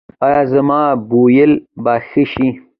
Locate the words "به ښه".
1.83-2.23